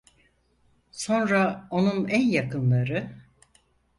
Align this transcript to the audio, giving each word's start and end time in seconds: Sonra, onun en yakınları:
Sonra, 0.91 1.67
onun 1.71 2.07
en 2.07 2.21
yakınları: 2.21 3.13